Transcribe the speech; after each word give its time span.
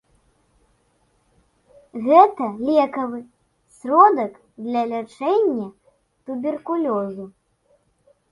Гэта 2.05 2.45
лекавы 2.69 3.19
сродак 3.81 4.33
для 4.69 4.83
лячэння 4.93 5.67
туберкулёзу. 6.31 7.25